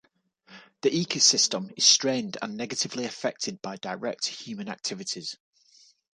[0.81, 5.37] The ecosystem is strained and negatively affected by direct human activities.